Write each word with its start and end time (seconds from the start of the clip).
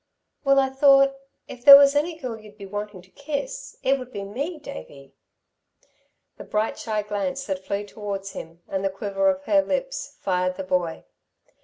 "Well 0.43 0.57
I 0.59 0.69
thought 0.69 1.13
if 1.47 1.63
there 1.63 1.77
was 1.77 1.95
any 1.95 2.17
girl 2.17 2.35
you'd 2.39 2.57
be 2.57 2.65
wanting 2.65 3.03
to 3.03 3.11
kiss, 3.11 3.77
it 3.83 3.99
would 3.99 4.11
be 4.11 4.23
me, 4.23 4.57
Davey!" 4.57 5.13
The 6.37 6.43
bright 6.43 6.79
shy 6.79 7.03
glance 7.03 7.45
that 7.45 7.63
flew 7.63 7.85
towards 7.85 8.31
him, 8.31 8.63
and 8.67 8.83
the 8.83 8.89
quiver 8.89 9.29
of 9.29 9.43
her 9.43 9.61
lips, 9.61 10.15
fired 10.19 10.55
the 10.57 10.63
boy. 10.63 11.03